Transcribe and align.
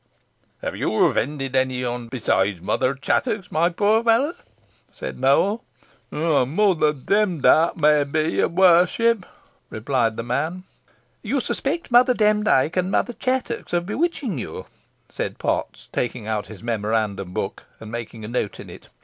"Have 0.63 0.75
you 0.75 0.91
offended 1.05 1.55
any 1.55 1.85
one 1.85 2.07
besides 2.07 2.59
Mother 2.59 2.95
Chattox, 2.95 3.51
my 3.51 3.69
poor 3.69 4.03
fellow?" 4.03 4.33
said 4.89 5.19
Nowell. 5.19 5.63
"Mother 6.09 6.91
Demdike, 6.91 7.77
may 7.77 8.03
be, 8.03 8.31
your 8.31 8.47
warship," 8.47 9.27
replied 9.69 10.17
the 10.17 10.23
man. 10.23 10.63
"You 11.21 11.39
suspect 11.39 11.91
Mother 11.91 12.15
Demdike 12.15 12.75
and 12.77 12.89
Mother 12.89 13.13
Chattox 13.13 13.73
of 13.73 13.85
bewitching 13.85 14.39
you," 14.39 14.65
said 15.07 15.37
Potts, 15.37 15.87
taking 15.91 16.25
out 16.25 16.47
his 16.47 16.63
memorandum 16.63 17.31
book, 17.31 17.67
and 17.79 17.91
making 17.91 18.25
a 18.25 18.27
note 18.27 18.59
in 18.59 18.71
it. 18.71 18.89